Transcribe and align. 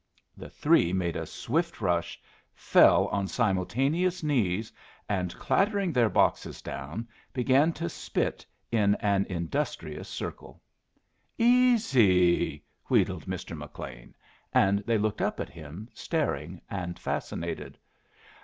The 0.35 0.49
three 0.49 0.93
made 0.93 1.15
a 1.15 1.27
swift 1.27 1.79
rush, 1.79 2.19
fell 2.55 3.05
on 3.09 3.27
simultaneous 3.27 4.23
knees, 4.23 4.73
and 5.07 5.37
clattering 5.37 5.93
their 5.93 6.09
boxes 6.09 6.59
down, 6.59 7.07
began 7.33 7.71
to 7.73 7.87
spit 7.87 8.43
in 8.71 8.95
an 8.95 9.25
industrious 9.29 10.09
circle. 10.09 10.59
"Easy!" 11.37 12.63
wheedled 12.89 13.27
Mr. 13.27 13.55
McLean, 13.55 14.15
and 14.51 14.79
they 14.87 14.97
looked 14.97 15.21
up 15.21 15.39
at 15.39 15.49
him, 15.49 15.87
staring 15.93 16.61
and 16.67 16.97
fascinated. 16.97 17.77